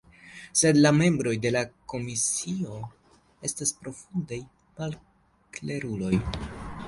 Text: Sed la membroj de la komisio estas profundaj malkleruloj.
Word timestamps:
Sed 0.59 0.77
la 0.77 0.91
membroj 0.99 1.33
de 1.43 1.51
la 1.55 1.61
komisio 1.93 2.79
estas 3.49 3.75
profundaj 3.83 4.41
malkleruloj. 4.79 6.13